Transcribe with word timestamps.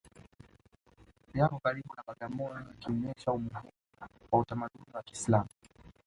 Yako 1.39 1.55
karibu 1.63 1.91
na 1.95 2.05
Bagamoyo 2.07 2.59
yakionyesha 2.67 3.27
umuhimu 3.37 3.71
wa 4.31 4.39
utamaduni 4.41 4.89
wa 4.95 5.03
Kiislamu 5.07 5.51